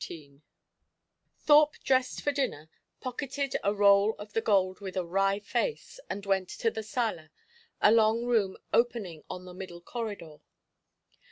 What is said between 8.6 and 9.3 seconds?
opening